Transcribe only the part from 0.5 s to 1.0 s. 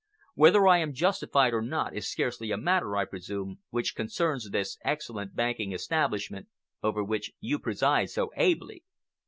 I am